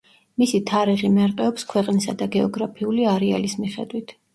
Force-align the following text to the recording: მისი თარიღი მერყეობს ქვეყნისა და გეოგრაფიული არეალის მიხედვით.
მისი 0.43 0.61
თარიღი 0.71 1.11
მერყეობს 1.19 1.69
ქვეყნისა 1.75 2.19
და 2.25 2.31
გეოგრაფიული 2.39 3.11
არეალის 3.17 3.61
მიხედვით. 3.65 4.23